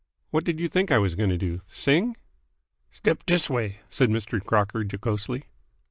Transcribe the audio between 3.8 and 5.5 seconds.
said Mr. Crocker jocosely.